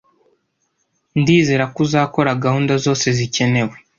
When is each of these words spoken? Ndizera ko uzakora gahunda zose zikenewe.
Ndizera 1.19 1.63
ko 1.73 1.77
uzakora 1.85 2.39
gahunda 2.43 2.73
zose 2.85 3.05
zikenewe. 3.17 3.75